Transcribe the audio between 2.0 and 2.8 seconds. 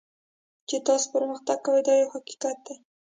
یو حقیقت دی.